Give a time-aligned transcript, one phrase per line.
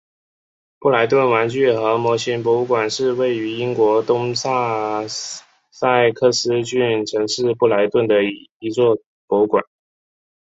[0.79, 8.23] 布莱顿玩具和模型博物馆是位于英国东萨塞克斯郡城市布莱顿的
[8.57, 9.63] 一座博物馆。